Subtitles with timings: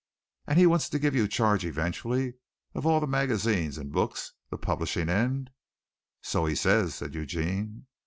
[0.47, 2.33] "And he wants to give you charge eventually
[2.73, 5.51] of all the magazines and books, the publishing end?"
[6.23, 7.85] "So he says," said Eugene.